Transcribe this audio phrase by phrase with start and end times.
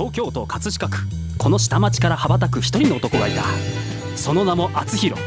[0.00, 0.98] 東京都葛飾区。
[1.36, 3.42] この下町から羽ばたく一人の男がいた。
[4.16, 5.20] その名も厚弘。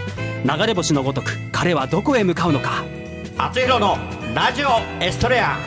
[0.44, 2.84] 流れ星のごとく彼はどこへ向かうのか。
[3.38, 3.98] 厚弘の
[4.34, 5.58] ラジオエストレア。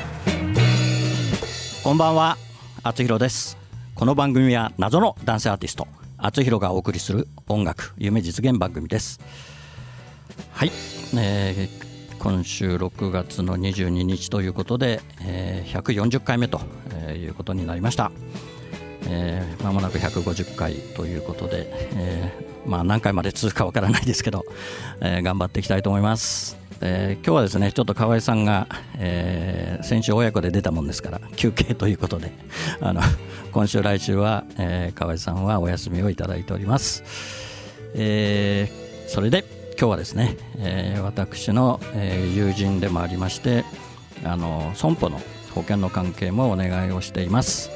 [1.84, 2.36] こんばんは。
[2.82, 3.56] 厚弘です。
[3.94, 5.86] この番組は謎の男性アーティスト
[6.18, 9.20] 厚弘がお送りする音楽夢実現番組です。
[10.50, 10.72] はい、
[11.16, 11.86] えー
[12.18, 16.60] 今週6月の22日ということで、えー140回目と
[17.14, 18.10] いうことになりました
[19.08, 24.44] えー間もなく150回ということで、えーまあ、何回まで続くかわからないですけど、
[25.00, 26.56] えー頑張っていきたいと思います。
[26.80, 28.66] えー今日はですねちょっと河合さんが、
[28.98, 32.32] えー先週親子で出たもんですから休憩ということで
[32.80, 33.00] あの
[33.52, 37.02] 今週来週は、えー河合さんはお休みをいただいております。
[37.94, 39.44] えーそれで
[39.78, 43.64] 今日はですね、えー私の、えー友人でもありまして
[44.24, 45.20] あの損保の
[45.54, 47.70] 保険の関係もお願いをしています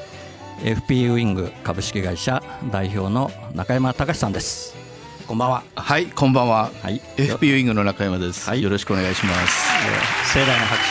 [0.62, 4.76] FP ウイング株式会社代表の中山隆さんです。
[5.26, 5.62] こんばんは。
[5.74, 6.70] はい、こんばんは。
[6.82, 8.48] はい、FP ウイングの中山です。
[8.48, 8.62] はい。
[8.62, 9.68] よろしくお願いします。
[10.34, 10.82] 盛大な拍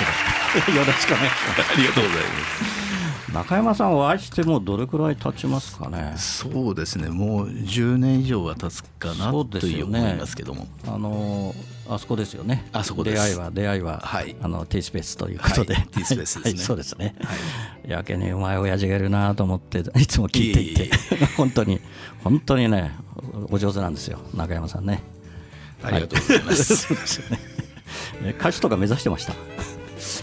[0.65, 0.77] 手で。
[0.79, 1.33] よろしくお願いし
[1.73, 2.78] ありがとうございます
[3.33, 6.13] 中山さんお会いしてもうどれくらい経ちますかね？
[6.17, 10.67] そうですね、もう10年以上は経つかなそうという思いますけども。
[10.87, 11.53] あの
[11.87, 12.67] あそこですよね。
[12.71, 13.13] あそこです。
[13.15, 14.35] 出会いは出会いは、はい。
[14.41, 16.43] あの T スペースということで、はい T スペースですね。
[16.43, 17.33] はいそうですね、は
[17.87, 17.89] い。
[17.89, 20.89] やけにうまい親父がいるなと思っていつも聞いていて。
[21.37, 21.79] 本当に
[22.23, 22.91] 本当にね
[23.49, 24.19] お上手なんですよ。
[24.35, 25.01] 中山さんね。
[25.83, 26.75] ありがとうございます。
[26.87, 27.39] そうですよね。
[28.23, 29.33] え歌手とか目指してました？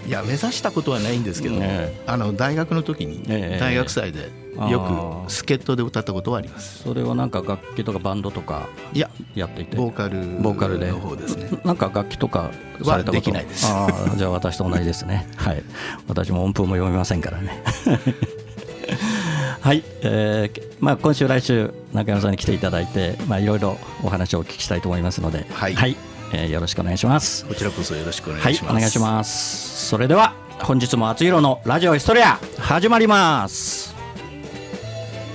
[0.06, 3.58] いや、目指したことはないんですけども、ねあの大学の時にええ。
[3.60, 6.82] 大学祭であよーく助っ人で歌ったことはあります。
[6.82, 9.76] それはなんか楽器とかバンドとかいや、やっていて？
[9.76, 10.88] ボーカルボーカルで？
[10.90, 11.50] の方ですね。
[11.64, 12.50] なんか楽器とか
[12.82, 13.12] されたこと？
[13.12, 13.66] はできないです。
[13.66, 15.28] ああじゃあ私と同じですね。
[15.36, 15.62] はい。
[16.08, 17.62] 私も音符も読めませんからね。
[19.60, 25.44] はい、えーまあ、今週来週中山さんに来ていただいてまあいろいろお話をお聞きしたいと思いますので。
[25.52, 25.96] はい
[26.32, 27.44] えーよろしくお願いします。
[27.46, 28.72] こちらこそよろしくお願はいいします。
[28.72, 29.88] お願いします。
[29.88, 33.94] それでは本日も厚弘のラジオヒストリア始まります。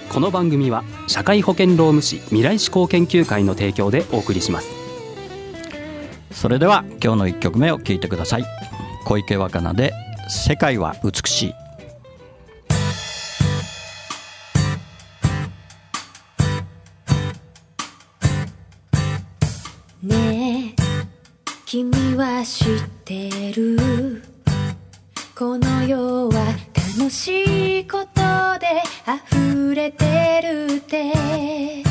[0.10, 4.68] この番組は社会保険労務士未来志向研究会の提供でお送りします。
[6.32, 8.46] それでは今日の1曲目を聴いてください。
[9.06, 9.94] 小池若菜で
[10.30, 11.54] 「世界は美しい」
[21.72, 22.68] 君は知っ
[23.06, 24.22] てる。
[25.34, 26.54] この世は
[26.98, 31.91] 楽しいことで溢れてるって。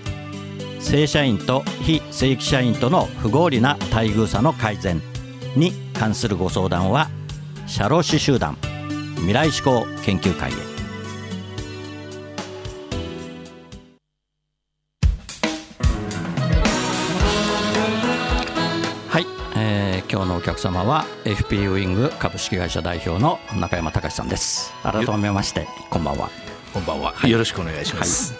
[0.81, 5.01] 正社員と非正規社員との不合理な待遇差の改善
[5.55, 7.09] に関するご相談は
[7.67, 8.57] 社労士集団
[9.15, 10.55] 未来志向研究会へ。
[19.07, 19.25] はい、
[19.55, 24.73] えー今日のお客様は FP ウイング株式会社代表の中山隆さんです。
[24.83, 26.29] 改めましてこんばんは。
[26.73, 28.33] こんばんは、よろしくお願いします、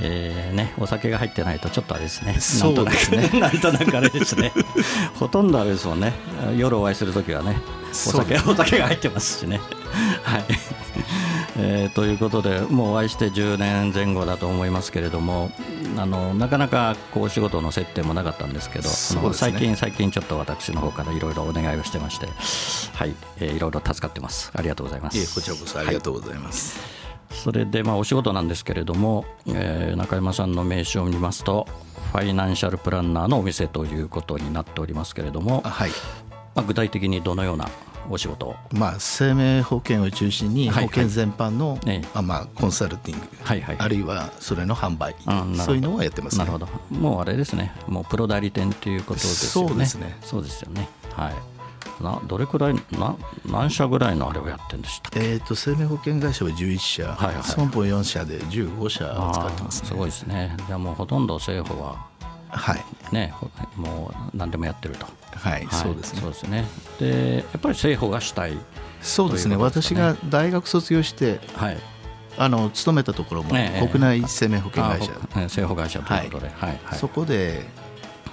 [0.00, 2.34] えーね、お酒が入ってないとちょっとあれですね。
[2.34, 3.96] そうですねなんとなく。
[3.96, 4.52] あれですね。
[5.14, 6.12] ほとんどあれですもんね。
[6.56, 7.56] 夜お会いするときはね、
[7.90, 9.60] お酒、そうです お酒が入ってますしね。
[10.22, 10.44] はい。
[11.56, 15.52] えーということで、もうお会いして10年前後だと思いますけれども、
[15.96, 18.94] あのなかなかこうお仕事の接点もなかったんですけど、ね
[19.34, 22.26] 最近最近ちょっと私の方からいろいろお願いをしてまして、
[22.94, 24.50] はい、えーいろいろ助かってます。
[24.54, 25.34] ありがとうございます。
[25.34, 26.76] こちらこそありがとうございます、
[27.34, 31.66] それでまあお仕事なんですけれども、えー中山さんの名刺を見ますと
[32.12, 35.90] ファイナンシャルプランナーのお店ということになっておりますけれども、あはい。
[36.54, 37.68] まあ、具体的にどのような
[38.08, 38.56] お仕事を？
[38.70, 42.08] まあ、生命保険を中心にはい保険全般の、ええ。
[42.14, 43.76] あまあ、コンサルティング、はいはい。
[43.78, 45.16] あるいはそれの販売、
[45.56, 46.68] そういうのをやってます、ね、なるほど。
[46.90, 47.72] もうあれですね。
[47.88, 49.68] もうプロ代理店ということですよね。
[49.70, 50.16] そうですね。
[50.22, 50.88] そうですよね。
[51.12, 51.34] はい
[52.00, 57.44] などれくらいな何社ぐらいのあれをやってるんでしたえー、と生命保険会社は11社、はいはい。
[57.44, 59.88] 損保4社で15社使ってますね。
[59.88, 60.56] すごいですね。
[60.66, 62.06] じゃあもうほとんど政府は
[62.48, 65.06] はい、ねほもう何でもやってると。
[65.34, 66.20] はいそうですね。
[66.20, 66.64] そうですね。
[66.98, 68.56] でやっぱり政府が主体
[69.00, 69.56] そうですね。
[69.56, 71.78] 私が大学卒業してはい。
[72.36, 76.80] あの勤めたところもええ国内生命保険会社、あほえ政府会社ということで、はい。
[76.84, 77.64] はいそこで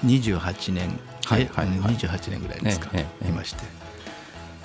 [0.06, 1.00] 28年、
[1.32, 1.96] はいえはいはい。
[1.96, 3.30] 28年ぐらいですか、ええええ。
[3.30, 3.64] いまして。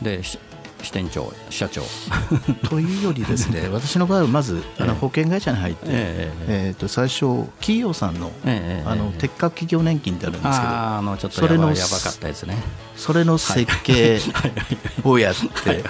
[0.03, 0.39] でし
[0.83, 1.83] 支店長社長。
[2.69, 9.19] というよりですね 私の場合はまずあのええ保険会社に入って、えええーと最初企業さんの,、ええあのええ。
[9.21, 12.57] 鉄核企業年金ってあるんですけど、あのちょっとそれのやばかったやつね。
[12.97, 14.21] それの設計
[15.03, 15.85] をやって、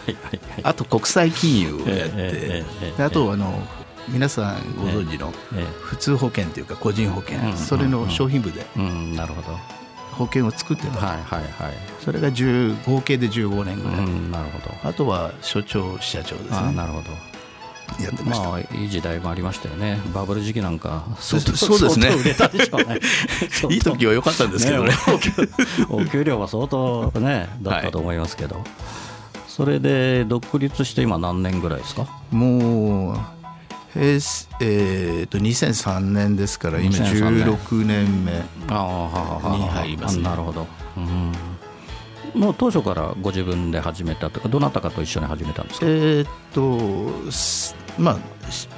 [0.62, 2.96] あと国際金融をやって、ええええええ。
[2.96, 3.66] であとあの
[4.08, 9.58] 皆さんご存知のええ普通保険というか個人保険、うんそれの商品部でうんなるほど
[10.16, 11.72] 保険を作ってた、はいはいはい。
[12.04, 14.88] それが10合計で15年ぐうらい、んなるほど。
[14.88, 16.72] あとは所長支社長ですね。
[16.74, 17.10] なるほど。
[18.02, 20.00] やってました、まあいい時代もありましたよね。
[20.12, 22.08] バブル時期なんかそ相当そうですね。
[23.70, 24.92] いい時は良かったんですけどね。
[25.08, 25.30] お給
[25.90, 28.64] お給料は相当ねだったと思いますけど、
[29.46, 32.06] それで独立して今何年ぐらいですか？
[32.32, 33.18] もう
[33.96, 37.44] 平成えー、と2003年ですから今2003年。
[37.46, 38.32] 16年目。
[38.32, 38.38] に
[39.68, 40.22] 入りますね。
[40.26, 45.86] あなるほど、うん、もう当初からご自分で始めたとかどなたかと一緒に始めたんですか？
[45.86, 48.18] えーっとすまあ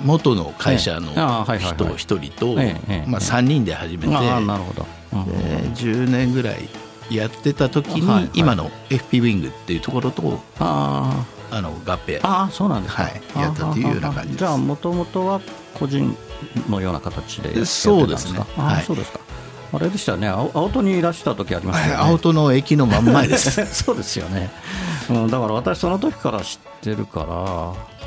[0.03, 1.11] 元の会社の
[1.59, 5.27] 人一人と、ええええまあ、3人で始めて、なるほど、うん。
[5.27, 5.35] で
[5.75, 6.69] 10年ぐらい
[7.11, 12.21] やってた時に、今の FP ウィングっていうところとああの合併。
[12.23, 13.23] あああそうなんですか、はい。
[13.37, 15.41] やったというような感じじゃあもともとは
[15.79, 16.17] 個人
[16.69, 18.41] のような形でそうですね。
[18.57, 18.85] ああはい。
[18.85, 19.21] そうですか。
[19.73, 20.29] あれでしたよね。
[20.29, 22.03] 青青戸にいらした時ありましたよね。
[22.03, 23.65] 青戸の駅の真ん前です。
[23.85, 24.51] そうですよね、
[25.11, 27.98] うん、だから私その時から知ってるから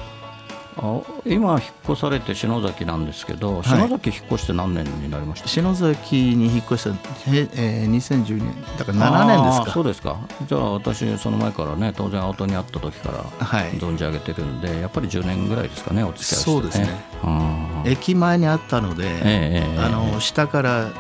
[0.83, 3.63] あ今引っ越されて篠崎なんですけどい。
[3.63, 8.53] 篠崎引っ越して何年になりました、篠崎に引っ越した、へえー、2010年。
[8.77, 9.71] だから7年ですか。
[9.71, 10.17] そうですか。
[10.47, 13.71] じゃあ私その前からね当然青戸にあった時からはい。
[13.73, 17.05] 存じ上げてるんでやっぱり10年ぐらいですかねお付き合いして、ね、そうですね。
[17.23, 17.91] うん。
[17.91, 19.79] 駅前にあったので、ええええ。
[19.79, 20.91] あの下から、うん。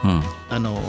[0.49, 0.79] あの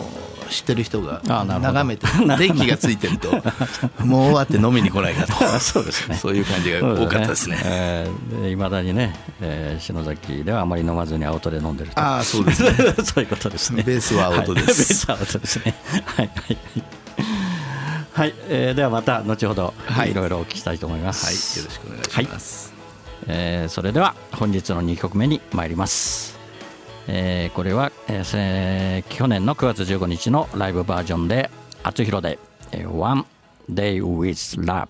[0.53, 2.07] 知ってる人が眺めて
[2.39, 3.33] 電気がついてると
[4.05, 5.33] もう終わって飲みに来ないかと。
[5.59, 6.17] そうですね。
[6.17, 7.59] そういう感じが多かったですね。
[7.65, 12.01] えーで未だにね、えー篠崎ではあまり飲まずに青戸で飲んでると。
[12.01, 12.71] ああそうですね。
[13.05, 13.83] そういうことですね。
[13.83, 14.67] ベースは青戸です。
[14.67, 14.77] はい。
[14.77, 15.75] ベースは青戸ですね。
[16.05, 16.31] はい。
[16.35, 16.59] はい。
[18.15, 20.11] はい、えーではまた後ほど、はい。
[20.11, 21.15] いろいろお聞きしたいと思いまはい。
[21.15, 21.59] す。
[21.61, 22.73] よろしくお願いします、
[23.27, 26.42] えーそれでは本日の2曲目に参ります。
[27.09, 31.51] えーこれは、えーせ去年の9月15日のライブバージョンで
[31.83, 32.39] 「あつひろで、
[32.73, 33.25] One
[33.71, 34.89] Day with Love」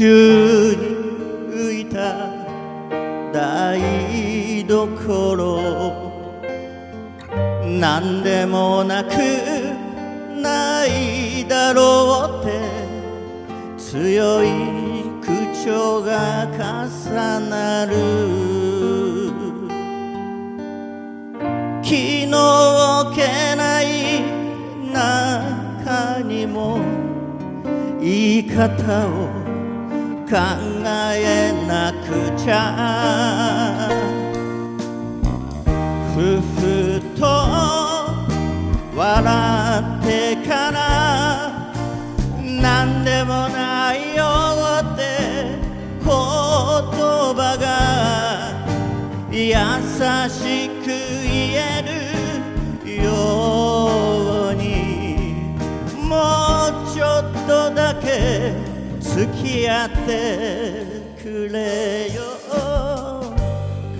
[0.00, 0.43] You.
[59.64, 60.84] 付き合って
[61.22, 62.20] くれよ。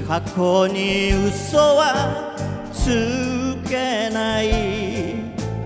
[0.06, 2.34] 過去に嘘は
[2.70, 4.50] つけない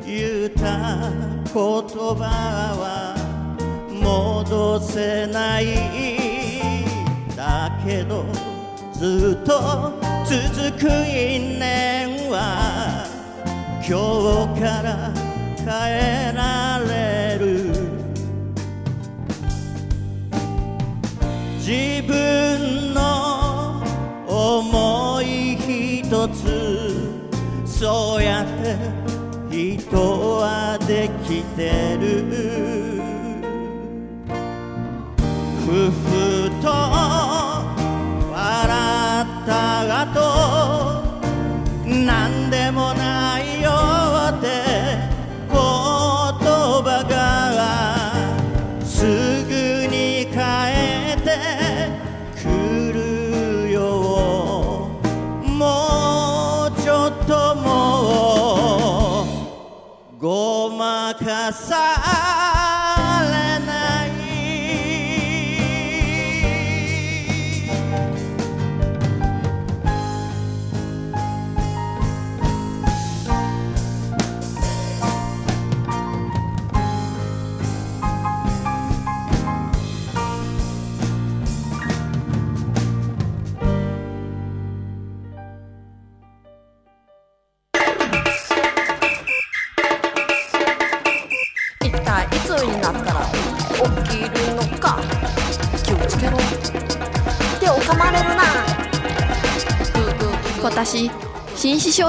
[0.06, 1.10] 言うた
[1.42, 2.22] 言葉
[2.78, 3.16] は
[3.90, 5.66] 戻せない。
[7.34, 8.24] だけど
[8.92, 13.04] ずっと続く因縁は
[13.82, 15.12] 今日から
[15.58, 15.66] 変
[16.30, 16.67] えられ
[21.68, 23.82] 自分の
[24.26, 27.20] 思いひとつ
[27.66, 32.67] そうやって人はできてる。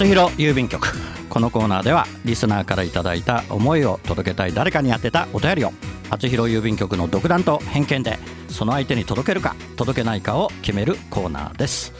[0.00, 0.88] 厚弘郵便局。
[1.28, 5.72] このコーナーではリスナーからいただいた思いを届けたい誰かに宛てたお便りを
[6.08, 11.92] 厚弘郵便局の独断と偏見でその相手に届けるか届けないかを決めるコーナーです。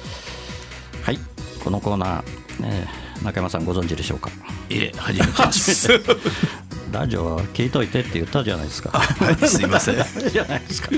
[1.02, 1.18] はい。
[1.62, 2.24] このコーナー、
[2.64, 4.30] えー中山さんご存知でしょうか？
[4.70, 5.88] いえ初めてです。
[6.90, 8.88] ラジオは聞いといてって言ったじゃないですか。
[8.96, 9.96] はいすいません。
[10.32, 10.88] じゃないですか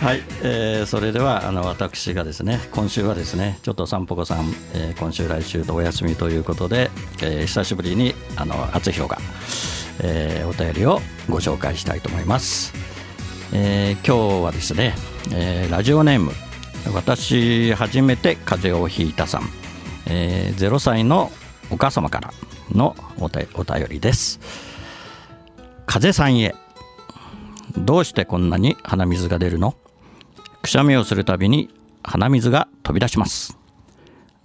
[0.00, 6.90] はい、えーそれではあの私がですね今週はですねちょっとさんぽこさん、えー今週来週とお休みということで、
[7.22, 9.18] えー久しぶりにあの厚弘が、
[10.02, 12.72] えーお便りをご紹介したいと思います、
[13.52, 14.94] えー今日はですね、
[15.32, 16.32] えーラジオネーム
[16.94, 19.42] 私初めて風邪をひいたさん、
[20.06, 21.30] えー0歳の
[21.70, 22.32] お母様から
[22.72, 24.40] のおたお便りです。
[25.86, 26.54] 風さんへ。
[27.76, 29.74] どうしてこんなに鼻水が出るの？
[30.62, 31.68] くしゃみをするたびに
[32.02, 33.58] 鼻水が飛び出します。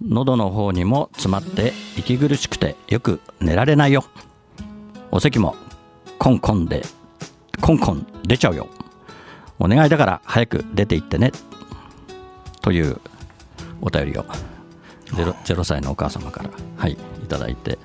[0.00, 4.04] 喉の方にも詰まって息苦しくてよく寝られないよ。
[5.10, 5.56] お咳も
[6.18, 6.82] コンコンで
[7.60, 8.68] コンコン出ちゃうよ。
[9.58, 11.32] お願いだから早く出て行ってね。
[12.60, 13.00] という
[13.80, 14.24] お便りを
[15.06, 16.96] 0, 0歳のお母様からはいい
[17.28, 17.78] ただいて。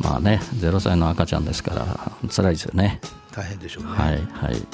[0.00, 3.00] まあね0歳の赤ちゃんですから辛いですよね。
[3.32, 3.90] 大変でしょうね。
[3.90, 4.66] はいはい。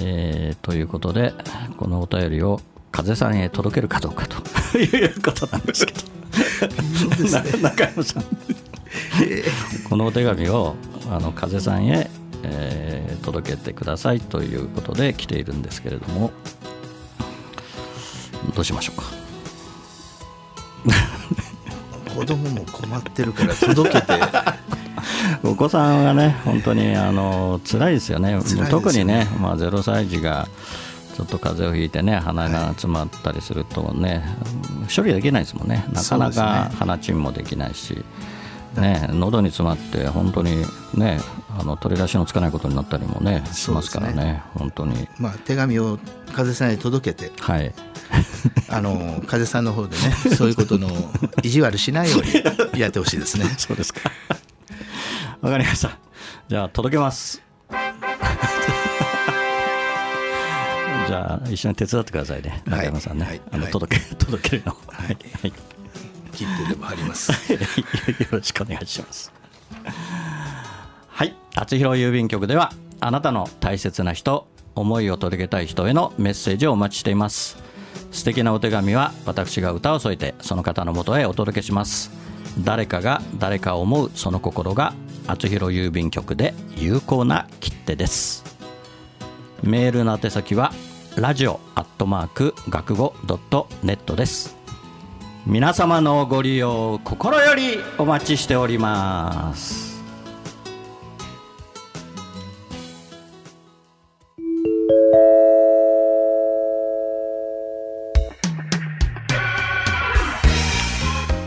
[0.00, 1.34] えーということで
[1.76, 2.60] このお便りを
[2.92, 4.36] 風さんへ届けるかどうかと。
[4.78, 6.00] いうことなんですけど。
[7.30, 8.24] な中山さん。
[9.88, 10.76] このお手紙を
[11.10, 12.10] あの風さんへ、
[12.42, 16.32] えー届けてくださいということで来ているんですけれども。
[18.54, 19.04] どうしましょうか。
[22.14, 24.12] 子供も困ってるから届けて、
[25.44, 28.34] お子さんはね本当にあの辛いですよね。
[28.36, 28.42] ね。
[28.70, 30.48] 特にね、まあ、0歳児が
[31.16, 34.24] ちょっと風邪をひいてね鼻が詰まったりするとね、
[34.94, 35.84] 処理できないですもんね。
[35.92, 36.76] なかなかね。
[36.78, 38.04] 鼻チンもできないし、
[38.76, 41.20] ね、喉に詰まって本当にね
[41.58, 44.42] あの取り出しのつかないことになったりもねしますからね。
[44.54, 45.08] 本当に。
[45.18, 45.98] まあ、手紙を
[46.32, 47.72] 風さんへ届けて、はい。
[48.68, 50.88] あの風さんの方でね、そういうことの
[51.42, 53.46] 意地悪しないようにやってほしいですね。
[53.58, 54.00] そうですか
[55.40, 55.98] わかりました。
[56.48, 57.42] じゃあ届けます。
[61.08, 62.50] じゃあ一緒に手伝ってくださいね。
[62.50, 62.60] はい。
[62.70, 63.40] 中山さんね、はい。
[63.50, 63.72] あのはい。
[63.72, 64.76] 届け 届けるの。
[64.88, 65.52] はい、はい、
[66.32, 67.32] 切ってでも貼ります。
[67.52, 67.58] よ
[68.30, 69.32] ろしくお願いします。
[71.08, 71.34] はい。
[71.54, 77.56] 厚弘郵便局ではあなたの大切な人思いを届けたい人へのメッセージをお待ちしています。
[78.12, 82.10] 素敵なお手紙は私が歌を添えてその方のもとへお届けします。
[82.58, 84.92] 誰かが誰かを思うその心が
[85.26, 88.44] 厚弘郵便局で有効な切手です。
[89.62, 90.72] メールの宛先は
[91.16, 94.56] ラジオアットマーク学語ドットネットです。
[95.46, 99.90] 皆様のご利用心よりお待ちしております。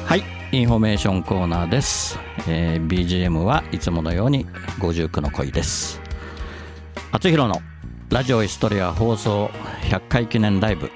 [0.06, 4.46] はいインフォメーションコーナーです、えー BGM はいつものように
[4.80, 6.02] 59の恋です。
[7.12, 7.62] 厚弘の
[8.10, 9.50] ラジオエストレア放送
[9.90, 10.92] 100回記念ライブ、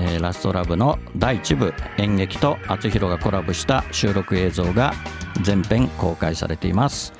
[0.00, 4.92] えーラストラブの第1部演劇と厚弘がコラボした収録映像が
[5.42, 7.12] 全編公開されています、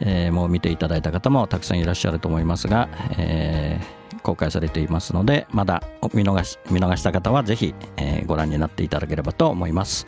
[0.00, 2.88] えーもう見ていただいた方もたくさんいらっしゃると思いますが、
[3.18, 10.06] えー公開されていますのでまだ見逃し見逃した方はぜひ、えーご覧になっていただければと思います。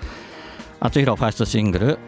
[0.80, 1.98] 厚弘ファーストシングル、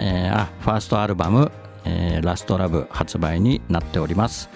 [0.00, 1.52] えーあファーストアルバム、
[1.84, 4.48] えーラストラブ発売になっております、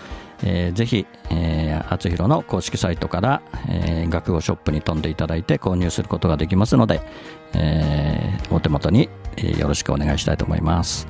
[0.42, 7.02] えーぜひ、えー、厚弘の公式サイトから、えー学語ショップに飛んでいただいて購入することができますので、
[7.52, 11.06] えーお手元に、えーよろしくお願いしたいと思います。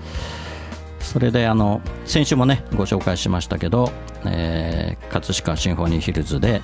[1.01, 3.93] それであの先週もねご紹介しましたけど、
[4.25, 6.61] えー葛飾シンフォニーヒルズで、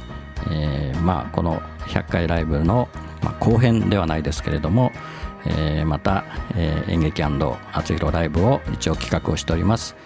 [0.51, 2.89] えーまあ、この100回ライブの、
[3.23, 4.91] まあ、後編ではないですけれども、
[5.47, 6.25] えーまた、
[6.57, 9.97] えー演劇厚弘ライブを一応企画をしております。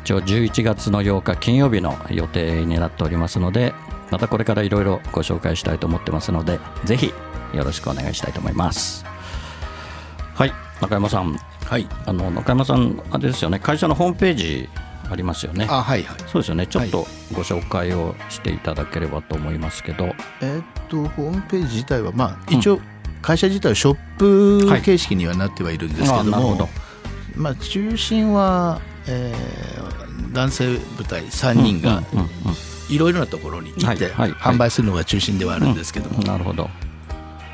[0.00, 3.72] 一応11月の8日金曜日の予定になっておりますので
[4.10, 7.14] またこれからいろいろご紹介したいと思ってますのでぜひ
[7.54, 9.04] よろしくお願いしたいと思います。
[10.34, 11.38] はい中山さん。
[11.64, 11.88] はい。
[12.04, 14.68] あの中山さん、あれですよね、会社のホームページ
[15.10, 15.66] ありますよね。
[15.70, 16.18] あ、はいはい。
[16.26, 22.80] そうですよね、ちょっとご紹介をしていただければと思いますけど、えーっと、ホームページ自体は、まあ、一応、
[23.24, 26.68] 会社自体はショップ形式にはなってはいるんですけども、あなるほど。
[27.34, 32.02] まあ、中心は、えー男性部隊3人が
[32.90, 34.54] いろいろなところに行ってはいはいはい。
[34.54, 36.68] 販売するのが中心ではあるんですけども、なるほど。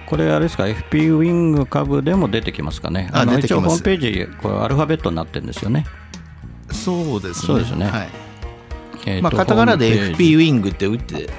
[0.07, 5.87] これ、あれですか、FP ウィング株でも出てきますかね、のあ一応、ホームページ、これ、アルファベットになってるんですよね。
[6.73, 7.47] そうですね。
[7.47, 7.87] そうですね。
[7.87, 8.09] はい。
[9.07, 10.35] えーとまあ、カタカナで FP ジ。
[10.35, 11.31] ウィングって打って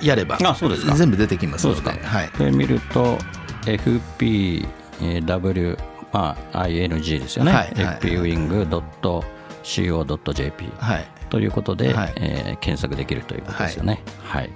[0.00, 0.94] やればあそうですか。
[0.94, 3.18] 全部出てきますのでそうですか、はい、で見ると、
[3.66, 5.78] FPW、
[6.12, 10.68] まあ、ING ですよね、はいはい FPwing.co.jp。
[10.78, 14.02] はい、ということで、はいえー検索できるということですよね。
[14.22, 14.50] はい。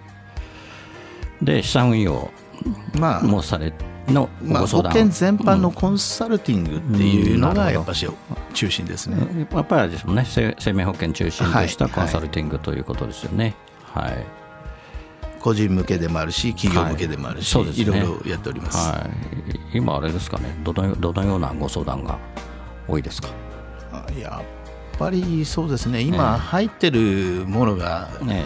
[1.42, 2.30] で、資産運用
[2.98, 3.72] まあ、もされ
[4.08, 8.08] のまあ、保ご相談、険全般のコンサルティングっていうのがやっぱし
[8.54, 9.46] 中心ですね。
[9.52, 13.54] やっぱりですもんね、生生命保険中心としたはいコンサルティングということですよね。
[13.82, 14.24] はい。
[15.46, 17.70] 個人向けでもあるし企業向けでもあるし、はいね。
[17.76, 18.78] いろいろやっております。
[18.78, 19.08] は
[19.72, 19.78] い。
[19.78, 22.18] 今あれですかね、どのどのようなご相談が
[22.88, 23.28] 多いですか？
[23.92, 26.00] あやっぱりそうですね。
[26.00, 28.44] 今入ってるものがね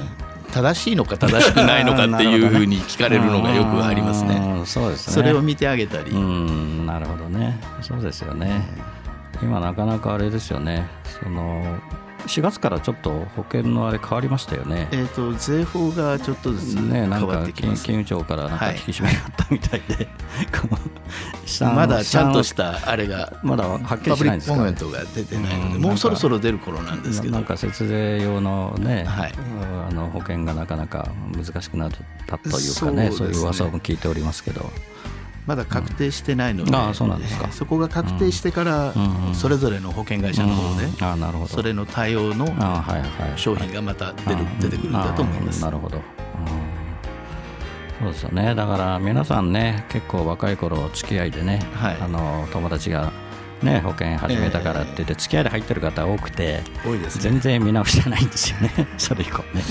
[0.53, 4.35] 正しいのか正しくないのかっていうふうに聞かれるのがよくありますね。
[4.61, 4.67] ね。
[4.67, 7.59] それを見てあげたり、うんなるほどね。
[7.81, 8.63] そうですよね。
[9.43, 10.87] 今なかなかあれですよね。
[11.23, 11.65] その
[12.27, 14.89] 4月からちょっと保険のあれ変わりましたよね。
[14.93, 18.77] えー、と税法がちょっとずつね、なんか金金融庁からなんかはい。
[18.77, 20.07] 引き締めがあったみたいで、
[20.61, 20.79] この
[21.47, 27.35] 資産まだちゃんとし資たあれがまだはっきりパブリックコしないんですかメントが出てないので、うんもうそろそろ出る頃なんですけど。
[27.35, 29.33] なんか節税用のね、はい。
[29.89, 31.91] あの保険がなかなか難しくなっ
[32.27, 33.11] たというかねそうですね。
[33.13, 34.71] そういう噂も聞いておりますけど、
[35.51, 37.47] まだ確定してないので、そうなんですか。
[37.49, 38.95] えーそこが確定してから、
[39.35, 41.05] それぞれの保険会社の方で、うん。
[41.05, 41.49] ああなるほど。
[41.49, 42.47] それの対応の
[43.35, 45.61] 商品がまた出る、出てくるんだと思います。
[45.61, 46.03] なるほど、うん。
[48.01, 48.55] そうですよね。
[48.55, 51.97] だから皆さんね結構若い頃付き合いでね、はい。
[52.01, 53.13] あの友達が
[53.61, 57.23] ね保険始めたからって言って付き合いで入ってる方多くて多いですね。
[57.23, 58.71] 全然見直してないんですよね。
[58.97, 59.65] それ以降ね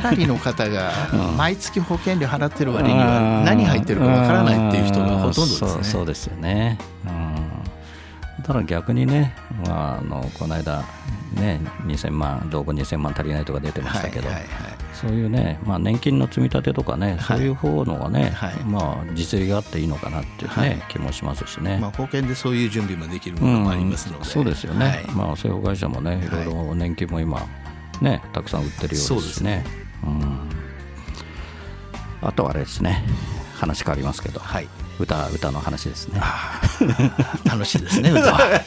[0.00, 1.36] かなりの方がうん。
[1.36, 5.84] 毎月保険料払ってる割には何入ってるかわからないっていう人がほとんどですね。
[5.84, 9.34] そうですよね、うん、ただ逆にね、
[9.66, 10.82] まあ、あのこの間
[11.34, 14.50] ね2000万老後2000万足りないとか出てましたけど、はいはいはい。
[14.96, 18.54] そういうね、まあ、年金の積み立てとかね、そういう方のがね、はい。
[18.64, 20.82] まあ、実利があっていいのかなっていう、ねはい。
[20.88, 21.76] 気もしますしね。
[21.78, 25.04] まあ、保険でそういう準備もできるものもありますので、そうですよね、はい。
[25.14, 27.46] まあ、政府会社もね、いろいろ年金も今、
[28.00, 29.85] ね、たくさん売ってるようですしね。
[30.04, 30.50] うん。
[32.22, 33.04] あとはあれですね、
[33.54, 34.68] 話変わりますけど、はい。
[34.98, 36.20] 歌歌の話ですね。
[37.44, 38.60] 楽しいですね歌は。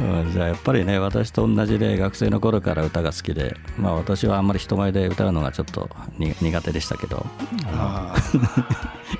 [0.00, 0.32] うん。
[0.32, 7.24] じゃあやっぱりね私と同じで学生の頃から歌が好きで、まあ、私はあんまり人前で歌うのがちょっとに苦手でしたけど。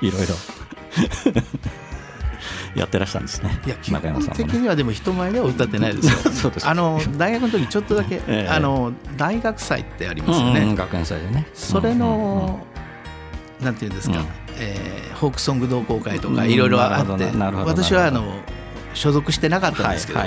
[0.01, 0.35] いろいろ
[2.75, 3.59] やってらしたんですね。
[3.65, 4.01] いや基本
[4.35, 6.17] 的にはでも人前では歌ってないですよ。
[6.31, 8.47] そうですあの大学の時ちょっとだけ、 ええ。
[8.49, 11.47] あの大学祭ってありますよね、学園祭でね。
[11.53, 12.65] それの、
[13.61, 14.25] なんていうんですか、うん。
[14.57, 17.25] えーフォークソング同好会とかうんいろいろあって、
[17.63, 18.41] 私はあの
[18.95, 20.19] 所属してなかったんですけど、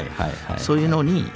[0.56, 1.28] そういうのに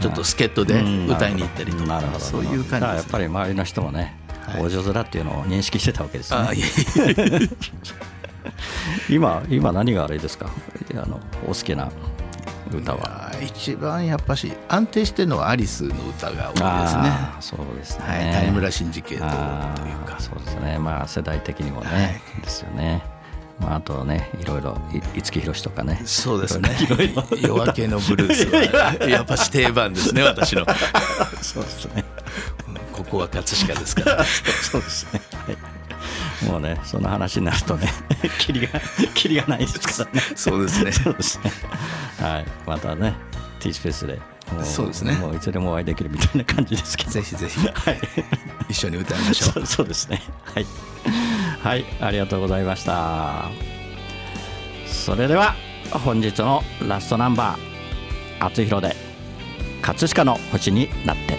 [0.00, 3.04] ちょっと助っ人で歌いに行ったりとか、そういう感じだからやっ。
[3.06, 4.14] ぱり周りの人もね、
[4.46, 4.62] はい。
[4.62, 7.48] 大上手だっていうのを認識してたわけですね
[9.08, 10.46] 今今何があれですか？
[10.94, 11.90] あのお好きな
[12.72, 13.30] 歌は。
[13.42, 17.12] 一番やっぱし安定してるのはアリスの歌が多いですね。
[17.40, 20.16] そうですね、はい、谷村新司系統というか。
[20.18, 20.78] そうですね。
[20.78, 22.42] まあ世代的にもね、はい。
[22.42, 23.02] ですよね。
[23.60, 26.00] まああとねいろいろい五木ひろしとかね。
[26.04, 26.70] そうですね。
[27.40, 28.46] 夜明けのブルース
[29.02, 30.64] はやっぱし定番ですね、私の。
[31.42, 32.04] そうですね。
[32.92, 34.24] ここは葛飾ですから。
[34.62, 35.20] そうですね。
[35.46, 35.56] はい
[36.46, 37.88] もうねその話になるとね
[38.40, 38.80] キリが
[39.14, 40.22] キリがないですからね。
[40.34, 40.92] そうですね。
[40.92, 41.52] そうですね。
[42.20, 42.46] はい。
[42.66, 43.14] またね
[43.60, 44.20] T スペースで
[44.52, 45.12] もそうですね。
[45.14, 47.10] もういつでもお会いできるみたいな感じですけど。
[47.10, 47.58] ぜひぜひ。
[47.60, 48.00] はい。
[48.68, 49.52] 一緒に歌いましょう。
[49.52, 50.22] そうそうですね。
[50.54, 50.66] はい、
[51.62, 53.50] はい、ありがとうございました。
[54.86, 55.54] それでは
[56.04, 57.58] 本日のラストナンバー
[58.44, 58.96] 「あつひろで
[59.82, 61.38] 葛飾の星になって」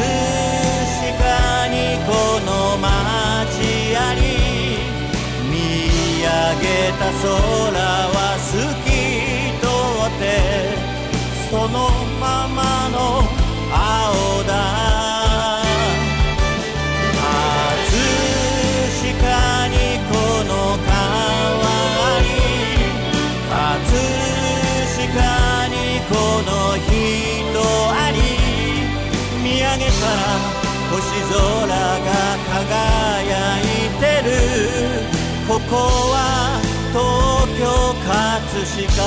[0.00, 0.08] 葛
[1.12, 2.08] 飾にこ
[2.46, 2.88] の街
[3.96, 4.18] あり
[5.50, 5.52] 見
[6.22, 6.26] 上
[6.60, 6.64] げ
[6.98, 7.28] た空
[8.08, 8.48] は透
[8.84, 8.88] き
[9.60, 9.66] 通
[10.06, 10.22] って
[11.50, 11.76] その
[12.18, 12.58] まま
[12.90, 12.96] の
[13.72, 13.76] 青
[14.44, 14.50] だ。
[17.12, 17.94] 葛
[18.96, 19.74] 飾に
[20.08, 20.12] こ
[20.44, 20.50] の
[20.86, 20.90] 川
[22.22, 22.24] に
[23.50, 23.52] 葛
[24.96, 25.74] 飾に
[26.08, 26.12] こ
[26.50, 26.94] の人あり
[27.40, 27.49] 見
[29.72, 29.92] 上げたら
[30.90, 30.98] 星
[31.30, 32.10] 空が
[32.66, 33.62] 輝い
[34.00, 34.30] てる。
[35.46, 36.60] ここは
[36.92, 36.98] 東
[37.58, 37.64] 京
[38.06, 38.16] 葛
[38.86, 39.00] 飾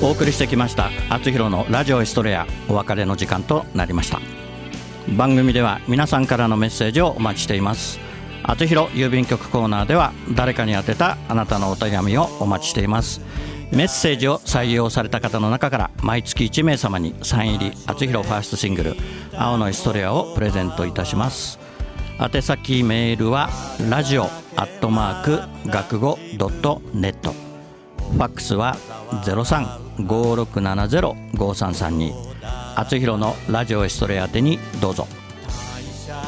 [0.00, 4.20] お送りしてきました「あつひろのラジオエストレア」お別れの時間となりました。
[5.16, 7.98] 番組では皆さんからのメッセージをお待ちしています。
[8.42, 13.20] あつひろ郵便局コーナーでは誰かに宛てたあなたのお手紙をお待ちしています。
[13.72, 18.96] メッセージを採用された方の中から毎月1名様にサイン入りあつひろファーストシングル
[19.36, 21.58] 「青のエストレア」をプレゼントいたします。
[22.18, 23.48] 宛先メールは
[23.88, 24.24] ラジオ
[24.56, 27.32] アットマーク学語ドットネット。
[28.12, 28.76] ファックスは
[29.24, 32.12] 0356705332
[32.76, 35.06] あつひろのラジオエストレア宛てにどうぞ。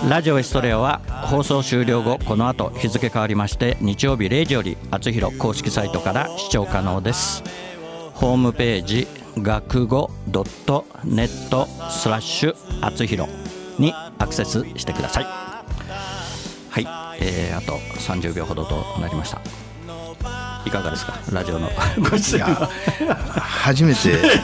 [0.09, 7.45] ラジオエストレアは放送終了後この後日付変わりまして日曜日0時よりあつひろ公式サイトから視聴可能です。
[8.15, 9.07] ホームページ
[9.39, 13.29] 学語ドットネットスラッシュあつひろ
[13.79, 15.25] にアクセスしてください。
[15.25, 16.87] はい、
[17.21, 19.41] えー、あと30秒ほどとなりました。
[20.65, 21.15] いかがですか？
[21.33, 22.69] ラジオのご出演は
[23.41, 23.99] 初めて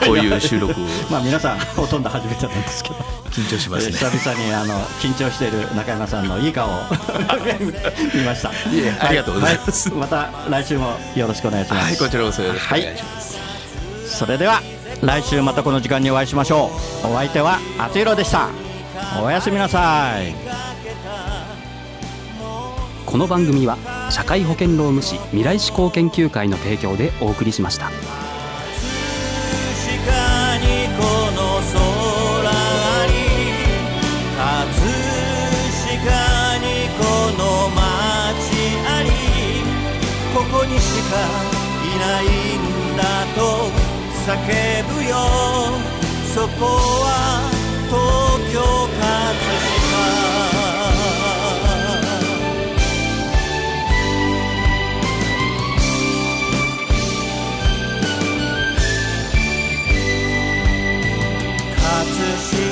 [0.05, 0.85] こういう収録を。
[1.09, 2.95] まあ皆さんほとんど初めてなんですけど。
[3.29, 3.91] 緊張しますね。
[3.93, 6.81] 久々にあの緊張している中山さんのいい顔を
[8.13, 8.49] 見ました。
[8.49, 9.89] いえありがとうございます。
[9.89, 13.37] はまた来週もよろしくお願いします、はいこちらこそよろしくお願いします、
[14.17, 14.61] それでは
[15.01, 16.71] 来週またこの時間にお会いしましょ
[17.03, 17.07] う。
[17.07, 18.49] お相手はあつひろでした。
[19.23, 20.33] おやすみなさい。
[23.05, 23.77] この番組は
[24.09, 27.89] 社会保険労務士未来志向研究会の提供でお送りしました。
[36.99, 37.79] ここの街
[38.85, 39.09] あり
[40.35, 41.15] ここにしか
[41.85, 42.25] いない
[42.57, 43.01] んだ
[43.35, 43.39] と
[44.27, 44.29] 叫
[44.93, 45.15] ぶよ
[46.33, 46.65] そこ
[47.05, 47.07] は
[47.87, 47.95] 東
[48.53, 48.59] 京
[48.99, 49.09] 葛
[49.63, 49.68] 飾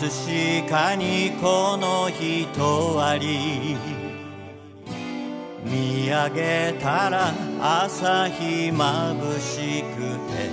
[0.00, 3.76] 飾にこの人あり。
[5.64, 9.96] 見上げたら朝日まぶしく
[10.28, 10.50] て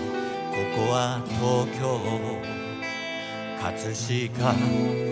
[0.49, 1.99] ここは東京
[3.61, 4.53] 葛飾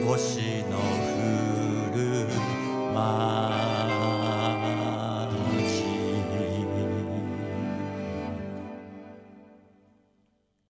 [0.07, 0.79] 星の
[1.17, 2.29] 降る
[2.93, 3.68] 街